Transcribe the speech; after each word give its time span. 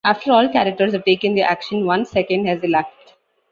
After 0.03 0.31
all 0.31 0.49
characters 0.49 0.93
have 0.93 1.05
taken 1.05 1.35
their 1.35 1.47
action, 1.47 1.85
one 1.85 2.05
second 2.05 2.47
has 2.47 2.63
elapsed. 2.63 3.13